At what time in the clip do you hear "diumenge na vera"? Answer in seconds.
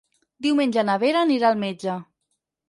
0.45-1.21